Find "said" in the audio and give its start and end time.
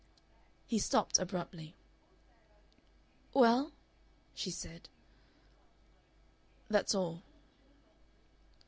4.49-4.89